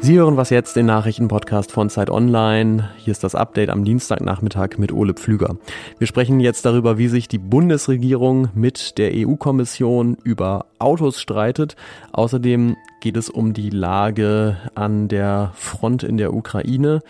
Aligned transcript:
Sie 0.00 0.14
hören 0.16 0.38
was 0.38 0.48
jetzt, 0.48 0.74
den 0.76 0.86
Nachrichtenpodcast 0.86 1.70
von 1.70 1.90
Zeit 1.90 2.08
Online. 2.08 2.88
Hier 2.96 3.10
ist 3.10 3.22
das 3.22 3.34
Update 3.34 3.68
am 3.68 3.84
Dienstagnachmittag 3.84 4.78
mit 4.78 4.92
Ole 4.92 5.12
Pflüger. 5.12 5.58
Wir 5.98 6.06
sprechen 6.06 6.40
jetzt 6.40 6.64
darüber, 6.64 6.96
wie 6.96 7.08
sich 7.08 7.28
die 7.28 7.36
Bundesregierung 7.36 8.48
mit 8.54 8.96
der 8.96 9.10
EU-Kommission 9.12 10.16
über 10.24 10.64
Autos 10.78 11.20
streitet. 11.20 11.76
Außerdem 12.12 12.76
geht 13.02 13.18
es 13.18 13.28
um 13.28 13.52
die 13.52 13.68
Lage 13.68 14.56
an 14.74 15.08
der 15.08 15.52
Front 15.56 16.04
in 16.04 16.16
der 16.16 16.32
Ukraine 16.32 17.02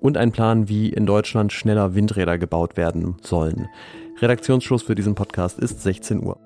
und 0.00 0.16
ein 0.16 0.32
Plan, 0.32 0.70
wie 0.70 0.88
in 0.88 1.04
Deutschland 1.04 1.52
schneller 1.52 1.94
Windräder 1.94 2.38
gebaut 2.38 2.78
werden 2.78 3.16
sollen. 3.20 3.68
Redaktionsschluss 4.22 4.84
für 4.84 4.94
diesen 4.94 5.14
Podcast 5.14 5.58
ist 5.58 5.82
16 5.82 6.22
Uhr. 6.24 6.38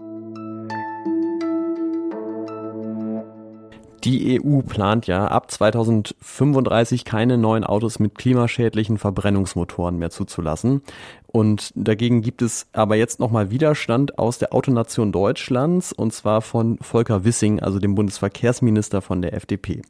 Die 4.04 4.40
EU 4.42 4.62
plant 4.62 5.06
ja 5.06 5.26
ab 5.26 5.50
2035 5.50 7.04
keine 7.04 7.36
neuen 7.36 7.64
Autos 7.64 7.98
mit 7.98 8.14
klimaschädlichen 8.14 8.96
Verbrennungsmotoren 8.96 9.98
mehr 9.98 10.08
zuzulassen. 10.08 10.80
Und 11.26 11.70
dagegen 11.74 12.22
gibt 12.22 12.40
es 12.40 12.66
aber 12.72 12.96
jetzt 12.96 13.20
nochmal 13.20 13.50
Widerstand 13.50 14.18
aus 14.18 14.38
der 14.38 14.54
Autonation 14.54 15.12
Deutschlands 15.12 15.92
und 15.92 16.14
zwar 16.14 16.40
von 16.40 16.78
Volker 16.80 17.24
Wissing, 17.24 17.60
also 17.60 17.78
dem 17.78 17.94
Bundesverkehrsminister 17.94 19.02
von 19.02 19.20
der 19.20 19.34
FDP. 19.34 19.82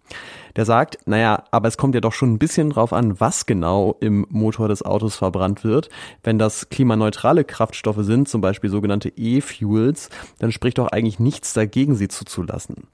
Der 0.57 0.65
sagt, 0.65 0.99
naja, 1.07 1.45
aber 1.53 1.69
es 1.69 1.79
kommt 1.79 1.95
ja 1.95 2.01
doch 2.01 2.13
schon 2.13 2.33
ein 2.33 2.39
bisschen 2.39 2.71
drauf 2.71 2.93
an, 2.93 3.21
was 3.21 3.47
genau 3.47 3.97
im 4.01 4.27
Motor 4.29 4.67
des 4.69 4.85
Autos 4.85 5.15
verbrannt 5.15 5.63
wird. 5.63 5.89
Wenn 6.25 6.39
das 6.39 6.69
klimaneutrale 6.69 7.45
Kraftstoffe 7.45 8.03
sind, 8.03 8.29
zum 8.29 8.41
Beispiel 8.41 8.71
sogenannte 8.71 9.13
E-Fuels, 9.17 10.11
dann 10.41 10.51
spricht 10.51 10.79
doch 10.79 10.89
eigentlich 10.89 11.21
nichts 11.21 11.55
dagegen, 11.55 11.95
sie 11.95 12.09
zuzulassen. 12.09 12.89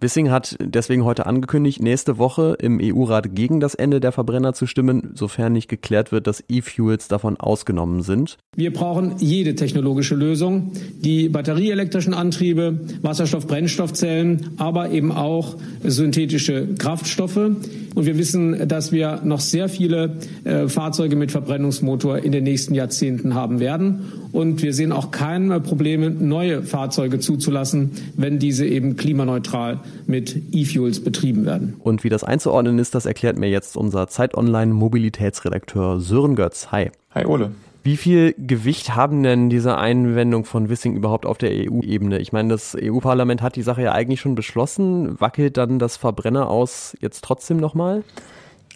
Wissing 0.00 0.30
hat 0.30 0.56
deswegen 0.60 1.04
heute 1.04 1.26
angekündigt, 1.26 1.82
nächste 1.82 2.18
Woche 2.18 2.56
im 2.60 2.78
EU-Rat 2.80 3.34
gegen 3.34 3.58
das 3.58 3.74
Ende 3.74 3.98
der 3.98 4.12
Verbrenner 4.12 4.52
zu 4.52 4.66
stimmen, 4.66 5.10
sofern 5.14 5.52
nicht 5.52 5.68
geklärt 5.68 6.12
wird, 6.12 6.28
dass 6.28 6.44
E-Fuels 6.48 7.08
davon 7.08 7.36
ausgenommen 7.36 8.02
sind. 8.02 8.38
Wir 8.54 8.72
brauchen 8.72 9.16
jede 9.18 9.56
technologische 9.56 10.14
Lösung, 10.14 10.72
die 11.00 11.28
batterieelektrischen 11.28 12.14
Antriebe, 12.14 12.80
Wasserstoff-Brennstoffzellen, 13.02 14.50
aber 14.56 14.90
eben 14.90 15.10
auch 15.10 15.56
synthetische 15.82 16.74
Kraftstoffe. 16.78 17.50
Und 17.94 18.06
wir 18.06 18.18
wissen, 18.18 18.68
dass 18.68 18.92
wir 18.92 19.20
noch 19.24 19.40
sehr 19.40 19.68
viele 19.68 20.16
äh, 20.44 20.68
Fahrzeuge 20.68 21.16
mit 21.16 21.30
Verbrennungsmotor 21.30 22.18
in 22.18 22.32
den 22.32 22.44
nächsten 22.44 22.74
Jahrzehnten 22.74 23.34
haben 23.34 23.60
werden. 23.60 24.12
Und 24.32 24.62
wir 24.62 24.74
sehen 24.74 24.92
auch 24.92 25.10
keine 25.10 25.60
Probleme, 25.60 26.10
neue 26.10 26.62
Fahrzeuge 26.62 27.18
zuzulassen, 27.18 27.92
wenn 28.16 28.38
diese 28.38 28.66
eben 28.66 28.96
klimaneutral 28.96 29.80
mit 30.06 30.40
E-Fuels 30.52 31.00
betrieben 31.00 31.46
werden. 31.46 31.74
Und 31.78 32.04
wie 32.04 32.08
das 32.08 32.24
einzuordnen 32.24 32.78
ist, 32.78 32.94
das 32.94 33.06
erklärt 33.06 33.38
mir 33.38 33.48
jetzt 33.48 33.76
unser 33.76 34.08
Zeit 34.08 34.36
Online 34.36 34.72
Mobilitätsredakteur 34.72 36.00
Sören 36.00 36.36
Götz. 36.36 36.68
Hi. 36.70 36.90
Hi 37.14 37.24
Ole. 37.24 37.50
Wie 37.82 37.96
viel 37.96 38.34
Gewicht 38.38 38.94
haben 38.94 39.22
denn 39.22 39.48
diese 39.50 39.78
Einwendungen 39.78 40.44
von 40.44 40.68
Wissing 40.68 40.94
überhaupt 40.94 41.26
auf 41.26 41.38
der 41.38 41.50
EU-Ebene? 41.50 42.18
Ich 42.18 42.32
meine, 42.32 42.50
das 42.50 42.76
EU-Parlament 42.78 43.40
hat 43.40 43.56
die 43.56 43.62
Sache 43.62 43.82
ja 43.82 43.92
eigentlich 43.92 44.20
schon 44.20 44.34
beschlossen. 44.34 45.20
Wackelt 45.20 45.56
dann 45.56 45.78
das 45.78 45.96
Verbrenner 45.96 46.48
aus 46.48 46.96
jetzt 47.00 47.24
trotzdem 47.24 47.56
nochmal? 47.58 48.02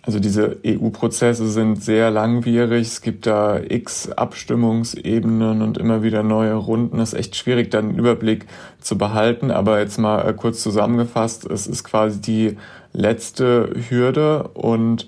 Also 0.05 0.19
diese 0.19 0.59
EU-Prozesse 0.67 1.49
sind 1.49 1.83
sehr 1.83 2.11
langwierig. 2.11 2.89
Es 2.89 3.03
gibt 3.03 3.27
da 3.27 3.61
x 3.61 4.11
Abstimmungsebenen 4.11 5.63
und 5.63 5.79
immer 5.79 6.03
wieder 6.03 6.25
neue 6.25 6.55
Runden. 6.55 6.99
Es 6.99 7.13
ist 7.13 7.19
echt 7.19 7.37
schwierig, 7.37 7.71
dann 7.71 7.91
einen 7.91 7.99
Überblick 7.99 8.47
zu 8.81 8.99
behalten. 8.99 9.53
Aber 9.53 9.79
jetzt 9.79 9.99
mal 9.99 10.29
äh, 10.29 10.33
kurz 10.33 10.61
zusammengefasst, 10.61 11.45
es 11.49 11.69
ist 11.69 11.85
quasi 11.85 12.21
die 12.21 12.57
letzte 12.93 13.75
Hürde 13.89 14.49
und 14.55 15.07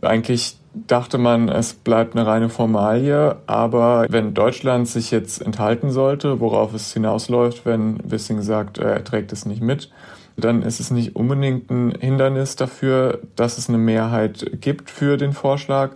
eigentlich 0.00 0.58
dachte 0.86 1.18
man, 1.18 1.48
es 1.48 1.74
bleibt 1.74 2.14
eine 2.14 2.26
reine 2.26 2.48
Formalie. 2.48 3.36
Aber 3.46 4.06
wenn 4.08 4.34
Deutschland 4.34 4.88
sich 4.88 5.10
jetzt 5.10 5.40
enthalten 5.40 5.90
sollte, 5.90 6.40
worauf 6.40 6.74
es 6.74 6.92
hinausläuft, 6.92 7.64
wenn 7.64 7.98
Wissing 8.04 8.42
sagt, 8.42 8.78
er 8.78 9.02
trägt 9.04 9.32
es 9.32 9.46
nicht 9.46 9.62
mit, 9.62 9.90
dann 10.36 10.62
ist 10.62 10.80
es 10.80 10.90
nicht 10.90 11.16
unbedingt 11.16 11.70
ein 11.70 11.92
Hindernis 11.98 12.56
dafür, 12.56 13.20
dass 13.36 13.56
es 13.56 13.68
eine 13.68 13.78
Mehrheit 13.78 14.58
gibt 14.60 14.90
für 14.90 15.16
den 15.16 15.32
Vorschlag. 15.32 15.92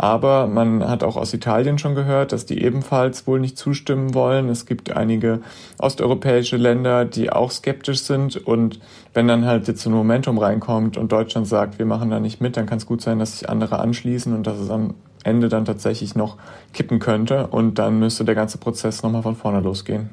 Aber 0.00 0.46
man 0.46 0.88
hat 0.88 1.02
auch 1.02 1.16
aus 1.16 1.34
Italien 1.34 1.76
schon 1.76 1.96
gehört, 1.96 2.30
dass 2.30 2.46
die 2.46 2.62
ebenfalls 2.62 3.26
wohl 3.26 3.40
nicht 3.40 3.58
zustimmen 3.58 4.14
wollen. 4.14 4.48
Es 4.48 4.64
gibt 4.64 4.96
einige 4.96 5.40
osteuropäische 5.78 6.56
Länder, 6.56 7.04
die 7.04 7.30
auch 7.30 7.50
skeptisch 7.50 8.02
sind. 8.02 8.36
Und 8.36 8.78
wenn 9.12 9.26
dann 9.26 9.44
halt 9.44 9.66
jetzt 9.66 9.84
ein 9.84 9.92
Momentum 9.92 10.38
reinkommt 10.38 10.96
und 10.96 11.10
Deutschland 11.10 11.48
sagt, 11.48 11.80
wir 11.80 11.86
machen 11.86 12.10
da 12.10 12.20
nicht 12.20 12.40
mit, 12.40 12.56
dann 12.56 12.66
kann 12.66 12.78
es 12.78 12.86
gut 12.86 13.02
sein, 13.02 13.18
dass 13.18 13.40
sich 13.40 13.48
andere 13.48 13.80
anschließen 13.80 14.32
und 14.32 14.46
dass 14.46 14.60
es 14.60 14.70
am 14.70 14.94
Ende 15.24 15.48
dann 15.48 15.64
tatsächlich 15.64 16.14
noch 16.14 16.36
kippen 16.72 17.00
könnte. 17.00 17.48
Und 17.48 17.80
dann 17.80 17.98
müsste 17.98 18.24
der 18.24 18.36
ganze 18.36 18.58
Prozess 18.58 19.02
nochmal 19.02 19.22
von 19.22 19.34
vorne 19.34 19.58
losgehen. 19.58 20.10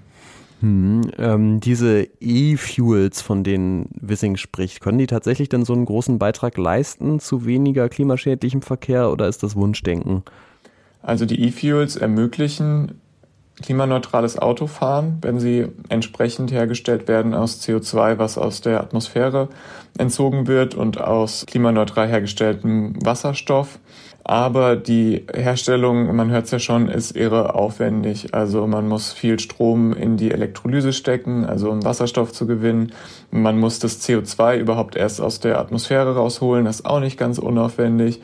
Hm, 0.62 1.12
ähm, 1.18 1.60
diese 1.60 2.08
E-Fuels, 2.22 3.22
von 3.22 3.44
denen 3.44 3.90
Wissing 4.00 4.38
spricht, 4.38 4.82
können 4.82 4.98
die 4.98 5.08
tatsächlich 5.08 5.50
dann 5.50 5.66
so 5.66 5.74
einen 5.74 5.86
großen 5.86 6.18
Beitrag 6.18 6.58
leisten 6.58 7.20
zu 7.20 7.46
weniger 7.46 7.90
klimaschädlichem 7.90 8.62
Verkehr 8.62 9.12
oder 9.12 9.28
ist 9.28 9.44
das 9.44 9.56
Wunschdenken? 9.56 10.24
Also 11.02 11.26
die 11.26 11.44
E-Fuels 11.44 11.98
ermöglichen 11.98 13.00
klimaneutrales 13.62 14.38
Autofahren, 14.38 15.18
wenn 15.22 15.40
sie 15.40 15.68
entsprechend 15.90 16.52
hergestellt 16.52 17.08
werden 17.08 17.34
aus 17.34 17.62
CO2, 17.62 18.18
was 18.18 18.38
aus 18.38 18.62
der 18.62 18.82
Atmosphäre 18.82 19.50
entzogen 19.98 20.48
wird 20.48 20.76
und 20.76 21.00
aus 21.00 21.46
klimaneutral 21.46 22.08
hergestelltem 22.08 22.96
Wasserstoff. 23.06 23.80
Aber 24.28 24.76
die 24.76 25.28
Herstellung, 25.32 26.16
man 26.16 26.32
hört 26.32 26.46
es 26.46 26.52
ja 26.52 26.58
schon, 26.58 26.88
ist 26.88 27.16
irre 27.16 27.54
aufwendig. 27.54 28.34
Also 28.34 28.66
man 28.66 28.88
muss 28.88 29.14
viel 29.14 29.40
Strom 29.40 29.94
in 29.94 30.18
die 30.18 30.32
Elektrolyse 30.32 30.94
stecken, 30.94 31.46
also 31.46 31.70
um 31.70 31.86
Wasserstoff 31.86 32.34
zu 32.34 32.48
gewinnen. 32.48 32.92
Man 33.30 33.60
muss 33.60 33.78
das 33.78 34.02
CO2 34.02 34.58
überhaupt 34.58 34.96
erst 34.96 35.22
aus 35.22 35.42
der 35.42 35.60
Atmosphäre 35.60 36.16
rausholen, 36.16 36.66
das 36.66 36.78
ist 36.78 36.86
auch 36.88 37.02
nicht 37.02 37.20
ganz 37.20 37.38
unaufwendig. 37.38 38.20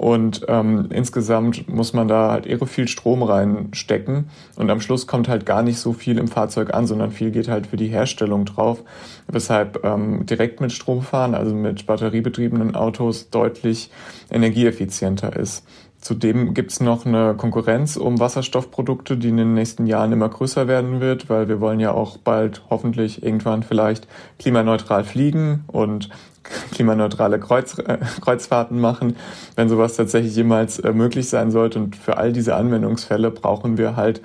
Und 0.00 0.46
ähm, 0.48 0.88
insgesamt 0.94 1.68
muss 1.68 1.92
man 1.92 2.08
da 2.08 2.30
halt 2.30 2.46
irre 2.46 2.66
viel 2.66 2.88
Strom 2.88 3.22
reinstecken. 3.22 4.30
Und 4.56 4.70
am 4.70 4.80
Schluss 4.80 5.06
kommt 5.06 5.28
halt 5.28 5.44
gar 5.44 5.62
nicht 5.62 5.78
so 5.78 5.92
viel 5.92 6.16
im 6.16 6.26
Fahrzeug 6.26 6.72
an, 6.72 6.86
sondern 6.86 7.10
viel 7.10 7.30
geht 7.30 7.48
halt 7.48 7.66
für 7.66 7.76
die 7.76 7.88
Herstellung 7.88 8.46
drauf. 8.46 8.82
Weshalb 9.28 9.84
ähm, 9.84 10.24
direkt 10.24 10.62
mit 10.62 10.72
Strom 10.72 11.02
fahren, 11.02 11.34
also 11.34 11.54
mit 11.54 11.84
batteriebetriebenen 11.84 12.74
Autos, 12.76 13.28
deutlich 13.28 13.90
energieeffizienter 14.30 15.36
ist. 15.36 15.66
Zudem 16.00 16.54
gibt's 16.54 16.80
noch 16.80 17.04
eine 17.04 17.34
Konkurrenz 17.34 17.96
um 17.96 18.18
Wasserstoffprodukte, 18.18 19.18
die 19.18 19.28
in 19.28 19.36
den 19.36 19.52
nächsten 19.52 19.86
Jahren 19.86 20.12
immer 20.12 20.30
größer 20.30 20.66
werden 20.66 21.00
wird, 21.00 21.28
weil 21.28 21.48
wir 21.48 21.60
wollen 21.60 21.78
ja 21.78 21.92
auch 21.92 22.16
bald 22.16 22.62
hoffentlich 22.70 23.22
irgendwann 23.22 23.62
vielleicht 23.62 24.08
klimaneutral 24.38 25.04
fliegen 25.04 25.64
und 25.66 26.08
klimaneutrale 26.72 27.38
Kreuz, 27.38 27.78
äh, 27.78 27.98
Kreuzfahrten 28.22 28.80
machen, 28.80 29.16
wenn 29.56 29.68
sowas 29.68 29.96
tatsächlich 29.96 30.34
jemals 30.34 30.78
äh, 30.78 30.92
möglich 30.92 31.28
sein 31.28 31.50
sollte. 31.50 31.78
Und 31.78 31.96
für 31.96 32.16
all 32.16 32.32
diese 32.32 32.56
Anwendungsfälle 32.56 33.30
brauchen 33.30 33.76
wir 33.76 33.96
halt 33.96 34.22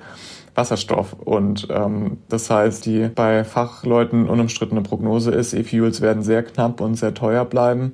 Wasserstoff. 0.54 1.12
Und 1.12 1.68
ähm, 1.70 2.18
das 2.30 2.48
heißt, 2.48 2.86
die 2.86 3.08
bei 3.14 3.44
Fachleuten 3.44 4.30
unumstrittene 4.30 4.80
Prognose 4.80 5.30
ist, 5.30 5.52
E-Fuels 5.52 6.00
werden 6.00 6.22
sehr 6.22 6.42
knapp 6.42 6.80
und 6.80 6.94
sehr 6.94 7.12
teuer 7.12 7.44
bleiben 7.44 7.92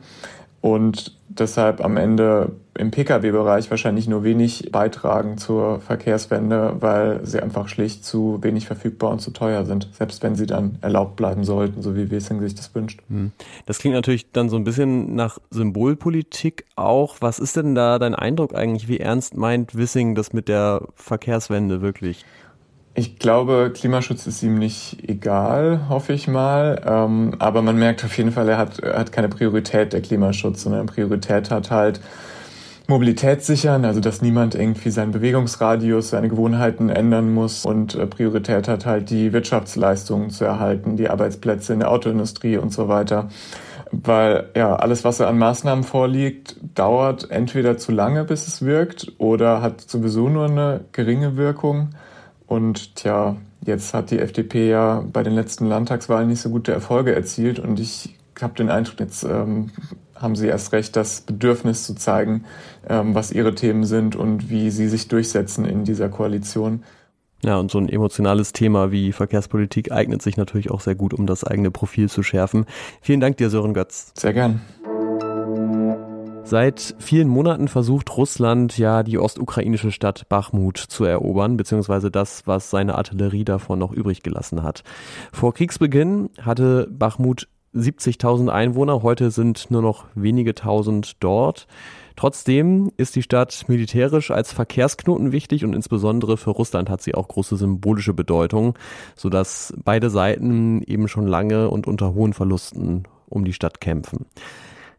und 0.61 1.17
deshalb 1.39 1.85
am 1.85 1.97
Ende 1.97 2.53
im 2.75 2.91
Pkw-Bereich 2.91 3.71
wahrscheinlich 3.71 4.09
nur 4.09 4.25
wenig 4.25 4.71
beitragen 4.73 5.37
zur 5.37 5.81
Verkehrswende, 5.81 6.77
weil 6.81 7.21
sie 7.25 7.41
einfach 7.41 7.69
schlicht 7.69 8.05
zu 8.05 8.39
wenig 8.43 8.67
verfügbar 8.67 9.11
und 9.11 9.21
zu 9.21 9.31
teuer 9.31 9.67
sind, 9.67 9.89
selbst 9.93 10.23
wenn 10.23 10.37
sie 10.37 10.47
dann 10.47 10.79
erlaubt 10.81 11.17
bleiben 11.17 11.45
sollten, 11.45 11.83
so 11.83 11.95
wie 11.95 12.11
Wessing 12.11 12.41
sich 12.41 12.55
das 12.55 12.75
wünscht. 12.75 13.01
Hm. 13.09 13.33
Das 13.67 13.79
klingt 13.79 13.95
natürlich 13.95 14.31
dann 14.33 14.49
so 14.49 14.57
ein 14.57 14.65
bisschen 14.65 15.15
nach 15.15 15.39
Symbolpolitik 15.51 16.65
auch. 16.75 17.17
Was 17.21 17.39
ist 17.39 17.57
denn 17.57 17.75
da 17.75 17.99
dein 17.99 18.15
Eindruck 18.15 18.55
eigentlich? 18.55 18.89
Wie 18.89 19.01
ernst 19.01 19.37
meint 19.37 19.75
Wissing 19.75 20.15
das 20.15 20.33
mit 20.33 20.49
der 20.49 20.89
Verkehrswende 20.95 21.83
wirklich? 21.83 22.25
Ich 22.95 23.19
glaube, 23.19 23.73
Klimaschutz 23.75 24.27
ist 24.27 24.43
ihm 24.43 24.59
nicht 24.59 25.09
egal, 25.09 25.89
hoffe 25.89 26.13
ich 26.13 26.29
mal. 26.29 26.83
Ähm, 26.85 27.37
aber 27.39 27.63
man 27.63 27.79
merkt 27.79 28.05
auf 28.05 28.17
jeden 28.19 28.33
Fall, 28.33 28.49
er 28.51 28.59
hat, 28.59 28.81
er 28.81 28.99
hat 28.99 29.13
keine 29.13 29.31
Priorität, 29.31 29.95
der 29.95 30.03
Klimaschutz, 30.03 30.63
sondern 30.63 30.87
Priorität 30.87 31.51
hat 31.51 31.71
halt 31.71 32.01
Mobilität 32.89 33.43
sichern, 33.43 33.85
also 33.87 34.01
dass 34.01 34.21
niemand 34.21 34.55
irgendwie 34.55 34.91
seinen 34.91 35.13
Bewegungsradius, 35.13 36.11
seine 36.11 36.29
Gewohnheiten 36.29 36.91
ändern 36.91 37.33
muss 37.33 37.65
und 37.65 37.95
äh, 37.95 38.07
Priorität 38.07 38.69
hat 38.69 38.85
halt 38.85 39.09
die 39.09 39.33
Wirtschaftsleistungen 39.33 40.31
zu 40.31 40.45
erhalten, 40.45 40.97
die 40.97 41.09
Arbeitsplätze 41.09 41.73
in 41.73 41.79
der 41.79 41.91
Autoindustrie 41.91 42.59
und 42.59 42.73
so 42.73 42.89
weiter. 42.89 43.29
Weil 43.93 44.51
ja, 44.57 44.75
alles, 44.77 45.05
was 45.05 45.21
an 45.21 45.39
Maßnahmen 45.39 45.85
vorliegt, 45.85 46.57
dauert 46.75 47.31
entweder 47.31 47.79
zu 47.79 47.93
lange, 47.93 48.25
bis 48.25 48.49
es 48.49 48.63
wirkt, 48.63 49.13
oder 49.19 49.63
hat 49.63 49.81
sowieso 49.83 50.29
nur 50.29 50.47
eine 50.47 50.81
geringe 50.93 51.37
Wirkung. 51.37 51.91
Und 52.53 52.97
tja, 52.97 53.37
Jetzt 53.65 53.95
hat 53.95 54.11
die 54.11 54.19
FDP 54.19 54.69
ja 54.71 55.05
bei 55.13 55.23
den 55.23 55.35
letzten 55.35 55.67
Landtagswahlen 55.67 56.29
nicht 56.29 56.41
so 56.41 56.51
gute 56.51 56.73
Erfolge 56.73 57.15
erzielt 57.15 57.61
und 57.61 57.79
ich 57.79 58.17
habe 58.41 58.55
den 58.55 58.71
Eindruck, 58.71 58.99
jetzt 58.99 59.23
ähm, 59.23 59.71
haben 60.17 60.35
sie 60.35 60.49
erst 60.49 60.73
recht 60.73 60.97
das 60.97 61.21
Bedürfnis 61.21 61.85
zu 61.85 61.95
zeigen, 61.95 62.45
ähm, 62.89 63.15
was 63.15 63.31
ihre 63.31 63.55
Themen 63.55 63.85
sind 63.85 64.17
und 64.17 64.51
wie 64.51 64.71
sie 64.71 64.89
sich 64.89 65.07
durchsetzen 65.07 65.65
in 65.65 65.85
dieser 65.85 66.09
Koalition. 66.09 66.83
Ja, 67.45 67.57
und 67.59 67.71
so 67.71 67.79
ein 67.79 67.89
emotionales 67.89 68.53
Thema 68.53 68.91
wie 68.91 69.13
Verkehrspolitik 69.13 69.93
eignet 69.93 70.23
sich 70.23 70.37
natürlich 70.37 70.71
auch 70.71 70.81
sehr 70.81 70.97
gut, 70.97 71.15
um 71.15 71.27
das 71.27 71.45
eigene 71.45 71.71
Profil 71.71 72.09
zu 72.09 72.25
schärfen. 72.25 72.67
Vielen 73.01 73.21
Dank 73.21 73.37
dir, 73.37 73.49
Sören 73.49 73.75
Götz. 73.75 74.13
Sehr 74.17 74.33
gern. 74.33 74.61
Seit 76.45 76.97
vielen 76.99 77.29
Monaten 77.29 77.69
versucht 77.69 78.17
Russland 78.17 78.77
ja 78.77 79.03
die 79.03 79.19
ostukrainische 79.19 79.93
Stadt 79.93 80.29
Bachmut 80.29 80.77
zu 80.77 81.05
erobern, 81.05 81.57
beziehungsweise 81.57 82.11
das, 82.11 82.47
was 82.47 82.71
seine 82.71 82.97
Artillerie 82.97 83.45
davon 83.45 83.79
noch 83.79 83.93
übrig 83.93 84.23
gelassen 84.23 84.63
hat. 84.63 84.83
Vor 85.33 85.55
Kriegsbeginn 85.55 86.31
hatte 86.41 86.89
Bachmut 86.91 87.49
70.000 87.75 88.51
Einwohner, 88.51 89.03
heute 89.03 89.31
sind 89.31 89.71
nur 89.71 89.81
noch 89.81 90.05
wenige 90.15 90.55
tausend 90.55 91.17
dort. 91.21 91.67
Trotzdem 92.17 92.93
ist 92.99 93.17
die 93.17 93.23
Stadt 93.23 93.65
militärisch 93.69 94.31
als 94.31 94.53
Verkehrsknoten 94.53 95.33
wichtig 95.33 95.65
und 95.65 95.75
insbesondere 95.75 96.37
für 96.37 96.51
Russland 96.51 96.91
hat 96.91 97.01
sie 97.01 97.15
auch 97.15 97.29
große 97.29 97.57
symbolische 97.57 98.13
Bedeutung, 98.13 98.79
sodass 99.17 99.73
beide 99.83 100.11
Seiten 100.11 100.83
eben 100.83 101.09
schon 101.09 101.27
lange 101.27 101.71
und 101.71 101.87
unter 101.87 102.13
hohen 102.13 102.35
Verlusten 102.35 103.05
um 103.31 103.47
die 103.47 103.55
Stadt 103.55 103.81
kämpfen. 103.81 104.27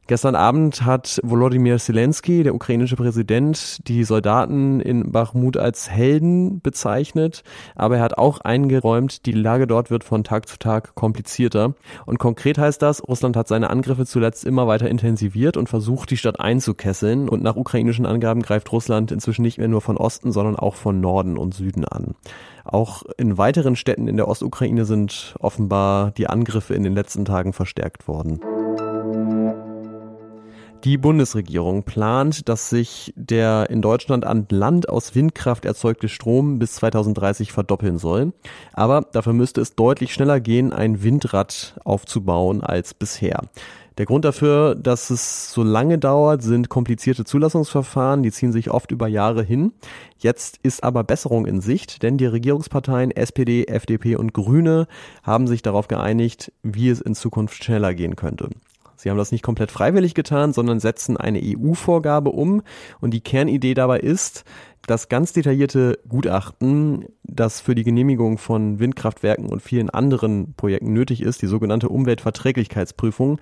Gestern 0.06 0.36
Abend 0.36 0.84
hat 0.84 1.22
Volodymyr 1.24 1.78
Zelensky, 1.78 2.44
der 2.44 2.54
ukrainische 2.54 2.98
Präsident, 2.98 3.88
die 3.88 4.04
Soldaten 4.04 4.82
in 4.82 5.14
Bachmut 5.14 5.56
als 5.56 5.90
Helden 5.90 6.60
bezeichnet, 6.60 7.44
aber 7.74 7.96
er 7.98 8.04
hat 8.04 8.18
auch 8.18 8.42
eingeräumt, 8.42 9.26
die 9.26 9.32
Lage 9.32 9.66
dort 9.66 9.92
wird 9.92 10.04
von 10.04 10.26
Tag 10.26 10.50
zu 10.50 10.60
Tag 10.60 10.94
komplizierter. 10.96 11.76
Und 12.06 12.20
konkret 12.20 12.58
heißt 12.58 12.82
das, 12.82 13.02
Russland 13.08 13.38
hat 13.38 13.48
seine 13.48 13.70
Angriffe 13.70 14.06
zuletzt 14.06 14.44
immer 14.44 14.68
weiter 14.68 14.90
intensiviert 14.90 15.56
und 15.56 15.70
versucht, 15.70 16.12
die 16.12 16.18
Stadt 16.18 16.38
einzukesseln. 16.38 17.30
Und 17.30 17.42
nach 17.42 17.56
ukrainischen 17.56 18.06
Angaben 18.06 18.42
greift 18.42 18.74
Russland 18.74 19.10
inzwischen 19.14 19.44
nicht 19.44 19.58
mehr 19.58 19.70
nur 19.70 19.82
von 19.82 19.96
Osten, 19.96 20.34
sondern 20.34 20.58
auch 20.58 20.76
von 20.76 21.00
Norden 21.00 21.38
und 21.38 21.54
Süden 21.54 21.86
an. 21.86 22.16
Auch 22.66 23.04
in 23.18 23.38
weiteren 23.38 23.78
Städten 23.78 24.10
in 24.10 24.18
der 24.18 24.28
Ostukraine 24.28 24.84
sind 24.84 25.36
offenbar 25.40 26.12
die 26.12 26.28
Angriffe 26.28 26.74
in 26.74 26.84
den 26.84 26.94
letzten 26.94 27.24
Tagen 27.24 27.54
verstärkt 27.54 28.10
worden. 28.10 28.42
Die 30.84 30.98
Bundesregierung 30.98 31.84
plant, 31.84 32.50
dass 32.50 32.70
sich 32.70 33.14
der 33.16 33.70
in 33.70 33.82
Deutschland 33.82 34.26
an 34.26 34.48
Land 34.50 34.90
aus 34.90 35.16
Windkraft 35.16 35.64
erzeugte 35.64 36.10
Strom 36.10 36.60
bis 36.60 36.74
2030 36.74 37.54
verdoppeln 37.54 37.98
soll. 37.98 38.34
Aber 38.74 39.08
dafür 39.14 39.32
müsste 39.32 39.62
es 39.62 39.76
deutlich 39.76 40.14
schneller 40.14 40.42
gehen, 40.42 40.74
ein 40.74 41.02
Windrad 41.02 41.80
aufzubauen 41.86 42.62
als 42.62 42.94
bisher. 42.94 43.44
Der 43.98 44.06
Grund 44.06 44.26
dafür, 44.26 44.76
dass 44.76 45.10
es 45.10 45.54
so 45.54 45.64
lange 45.64 46.00
dauert, 46.00 46.44
sind 46.44 46.68
komplizierte 46.68 47.24
Zulassungsverfahren, 47.24 48.22
die 48.22 48.32
ziehen 48.32 48.52
sich 48.52 48.70
oft 48.70 48.92
über 48.92 49.08
Jahre 49.08 49.44
hin. 49.44 49.72
Jetzt 50.18 50.60
ist 50.64 50.84
aber 50.84 51.06
Besserung 51.06 51.46
in 51.46 51.62
Sicht, 51.62 52.04
denn 52.04 52.18
die 52.18 52.26
Regierungsparteien 52.26 53.12
SPD, 53.12 53.68
FDP 53.68 54.18
und 54.18 54.34
Grüne 54.34 54.88
haben 55.22 55.48
sich 55.48 55.62
darauf 55.62 55.88
geeinigt, 55.88 56.52
wie 56.62 56.90
es 56.90 57.00
in 57.00 57.16
Zukunft 57.16 57.64
schneller 57.64 57.94
gehen 57.94 58.18
könnte. 58.18 58.50
Sie 59.04 59.10
haben 59.10 59.18
das 59.18 59.34
nicht 59.34 59.44
komplett 59.44 59.70
freiwillig 59.70 60.14
getan, 60.14 60.54
sondern 60.54 60.80
setzen 60.80 61.18
eine 61.18 61.42
EU-Vorgabe 61.44 62.30
um. 62.30 62.62
Und 63.02 63.14
die 63.14 63.20
Kernidee 63.20 63.74
dabei 63.74 64.00
ist, 64.00 64.46
das 64.88 65.10
ganz 65.10 65.34
detaillierte 65.34 66.00
Gutachten, 66.08 67.08
das 67.24 67.60
für 67.60 67.76
die 67.76 67.84
Genehmigung 67.84 68.38
von 68.38 68.80
Windkraftwerken 68.80 69.48
und 69.48 69.62
vielen 69.62 69.90
anderen 69.90 70.54
Projekten 70.56 70.94
nötig 70.94 71.22
ist, 71.22 71.42
die 71.42 71.48
sogenannte 71.48 71.90
Umweltverträglichkeitsprüfung, 71.90 73.40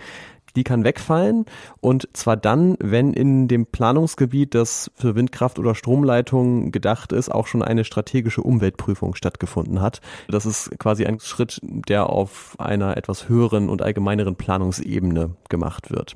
die 0.56 0.64
kann 0.64 0.84
wegfallen 0.84 1.46
und 1.80 2.08
zwar 2.14 2.38
dann, 2.38 2.76
wenn 2.80 3.14
in 3.14 3.48
dem 3.48 3.66
Planungsgebiet, 3.66 4.56
das 4.56 4.92
für 4.96 5.16
Windkraft 5.16 5.60
oder 5.60 5.76
Stromleitungen 5.76 6.72
gedacht 6.72 7.12
ist, 7.12 7.30
auch 7.30 7.48
schon 7.48 7.64
eine 7.64 7.84
strategische 7.84 8.42
Umweltprüfung 8.42 9.16
stattgefunden 9.16 9.82
hat. 9.82 10.02
Das 10.28 10.46
ist 10.46 10.78
quasi 10.80 11.06
ein 11.06 11.20
Schritt, 11.20 11.60
der 11.64 12.10
auf 12.10 12.56
einer 12.60 12.98
etwas 12.98 13.30
höheren 13.30 13.70
und 13.70 13.82
allgemeineren 13.82 14.36
Planungsebene 14.36 15.36
gemacht 15.50 15.92
wird. 15.92 16.16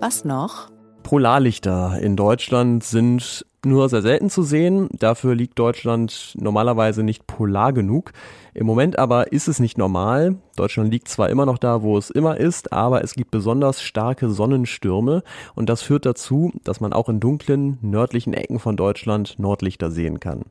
Was 0.00 0.24
noch? 0.24 0.73
Polarlichter 1.04 2.00
in 2.00 2.16
Deutschland 2.16 2.82
sind 2.82 3.46
nur 3.64 3.88
sehr 3.88 4.02
selten 4.02 4.30
zu 4.30 4.42
sehen. 4.42 4.88
Dafür 4.98 5.34
liegt 5.34 5.58
Deutschland 5.58 6.34
normalerweise 6.36 7.02
nicht 7.02 7.26
polar 7.26 7.72
genug. 7.72 8.12
Im 8.52 8.66
Moment 8.66 8.98
aber 8.98 9.32
ist 9.32 9.46
es 9.46 9.60
nicht 9.60 9.78
normal. 9.78 10.36
Deutschland 10.56 10.90
liegt 10.90 11.08
zwar 11.08 11.30
immer 11.30 11.46
noch 11.46 11.58
da, 11.58 11.82
wo 11.82 11.96
es 11.96 12.10
immer 12.10 12.36
ist, 12.36 12.72
aber 12.72 13.04
es 13.04 13.14
gibt 13.14 13.30
besonders 13.30 13.82
starke 13.82 14.28
Sonnenstürme 14.28 15.22
und 15.54 15.68
das 15.68 15.82
führt 15.82 16.06
dazu, 16.06 16.52
dass 16.64 16.80
man 16.80 16.92
auch 16.92 17.08
in 17.08 17.20
dunklen, 17.20 17.78
nördlichen 17.80 18.34
Ecken 18.34 18.58
von 18.58 18.76
Deutschland 18.76 19.38
Nordlichter 19.38 19.90
sehen 19.90 20.20
kann. 20.20 20.42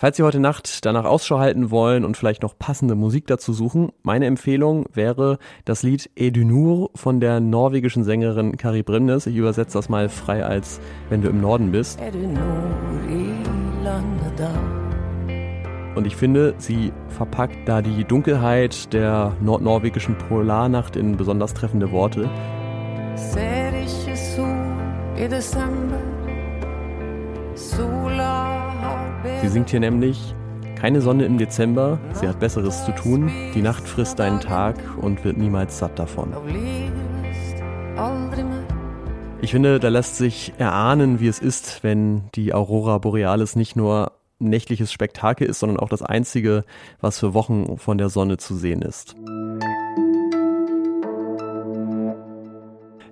Falls 0.00 0.16
Sie 0.16 0.22
heute 0.22 0.38
Nacht 0.38 0.86
danach 0.86 1.04
Ausschau 1.04 1.40
halten 1.40 1.72
wollen 1.72 2.04
und 2.04 2.16
vielleicht 2.16 2.44
noch 2.44 2.56
passende 2.56 2.94
Musik 2.94 3.26
dazu 3.26 3.52
suchen, 3.52 3.90
meine 4.04 4.26
Empfehlung 4.26 4.86
wäre 4.94 5.38
das 5.64 5.82
Lied 5.82 6.08
Edunur 6.14 6.90
von 6.94 7.18
der 7.18 7.40
norwegischen 7.40 8.04
Sängerin 8.04 8.56
Kari 8.56 8.84
Brimnes. 8.84 9.26
Ich 9.26 9.34
übersetze 9.34 9.76
das 9.76 9.88
mal 9.88 10.08
frei 10.08 10.44
als 10.44 10.78
Wenn 11.08 11.20
du 11.20 11.28
im 11.28 11.40
Norden 11.40 11.72
bist. 11.72 11.98
Und 15.96 16.06
ich 16.06 16.14
finde, 16.14 16.54
sie 16.58 16.92
verpackt 17.08 17.68
da 17.68 17.82
die 17.82 18.04
Dunkelheit 18.04 18.92
der 18.92 19.36
nordnorwegischen 19.40 20.16
Polarnacht 20.16 20.94
in 20.94 21.16
besonders 21.16 21.54
treffende 21.54 21.90
Worte. 21.90 22.30
Sie 29.40 29.48
singt 29.48 29.70
hier 29.70 29.80
nämlich 29.80 30.34
keine 30.78 31.00
Sonne 31.00 31.24
im 31.24 31.38
Dezember, 31.38 31.98
sie 32.12 32.28
hat 32.28 32.38
Besseres 32.38 32.84
zu 32.84 32.92
tun, 32.92 33.32
die 33.54 33.62
Nacht 33.62 33.88
frisst 33.88 34.20
deinen 34.20 34.38
Tag 34.38 34.76
und 35.00 35.24
wird 35.24 35.36
niemals 35.36 35.78
satt 35.78 35.98
davon. 35.98 36.32
Ich 39.40 39.50
finde, 39.50 39.80
da 39.80 39.88
lässt 39.88 40.16
sich 40.16 40.52
erahnen, 40.58 41.18
wie 41.18 41.26
es 41.26 41.40
ist, 41.40 41.82
wenn 41.82 42.30
die 42.34 42.54
Aurora 42.54 42.98
Borealis 42.98 43.56
nicht 43.56 43.74
nur 43.74 44.12
nächtliches 44.38 44.92
Spektakel 44.92 45.48
ist, 45.48 45.58
sondern 45.58 45.80
auch 45.80 45.88
das 45.88 46.02
einzige, 46.02 46.64
was 47.00 47.18
für 47.18 47.34
Wochen 47.34 47.76
von 47.78 47.98
der 47.98 48.08
Sonne 48.08 48.36
zu 48.36 48.54
sehen 48.54 48.82
ist. 48.82 49.16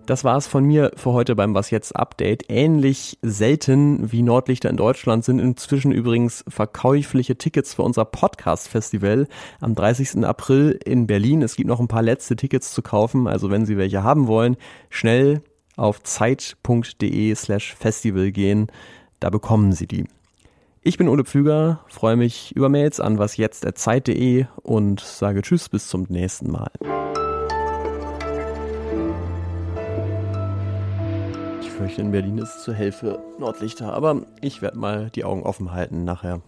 Das 0.06 0.22
war 0.22 0.36
es 0.36 0.46
von 0.46 0.64
mir 0.64 0.92
für 0.94 1.12
heute 1.12 1.34
beim 1.34 1.54
Was 1.54 1.70
jetzt 1.70 1.96
Update. 1.96 2.44
Ähnlich 2.48 3.18
selten 3.22 4.12
wie 4.12 4.22
Nordlichter 4.22 4.70
in 4.70 4.76
Deutschland 4.76 5.24
sind 5.24 5.40
inzwischen 5.40 5.90
übrigens 5.90 6.44
verkäufliche 6.46 7.36
Tickets 7.36 7.74
für 7.74 7.82
unser 7.82 8.04
Podcast 8.04 8.68
Festival 8.68 9.26
am 9.60 9.74
30. 9.74 10.24
April 10.24 10.78
in 10.84 11.08
Berlin. 11.08 11.42
Es 11.42 11.56
gibt 11.56 11.68
noch 11.68 11.80
ein 11.80 11.88
paar 11.88 12.02
letzte 12.02 12.36
Tickets 12.36 12.72
zu 12.72 12.82
kaufen, 12.82 13.26
also 13.26 13.50
wenn 13.50 13.66
Sie 13.66 13.76
welche 13.76 14.04
haben 14.04 14.28
wollen, 14.28 14.56
schnell 14.90 15.42
auf 15.76 16.00
zeit.de 16.04 17.34
slash 17.34 17.74
festival 17.74 18.30
gehen. 18.30 18.68
Da 19.18 19.28
bekommen 19.30 19.72
Sie 19.72 19.88
die. 19.88 20.04
Ich 20.82 20.98
bin 20.98 21.08
Ole 21.08 21.24
Pflüger, 21.24 21.80
freue 21.88 22.14
mich 22.14 22.54
über 22.54 22.68
Mails 22.68 23.00
an 23.00 23.18
wasjetzt.zeit.de 23.18 24.46
und 24.62 25.00
sage 25.00 25.42
Tschüss 25.42 25.68
bis 25.68 25.88
zum 25.88 26.06
nächsten 26.08 26.52
Mal. 26.52 26.70
Fürchte, 31.86 32.02
in 32.02 32.10
Berlin 32.10 32.38
ist 32.38 32.56
es 32.56 32.62
zu 32.64 32.72
hell 32.74 32.90
für 32.90 33.22
Nordlichter, 33.38 33.92
aber 33.92 34.22
ich 34.40 34.60
werde 34.60 34.76
mal 34.76 35.10
die 35.10 35.24
Augen 35.24 35.44
offen 35.44 35.70
halten 35.70 36.02
nachher. 36.04 36.42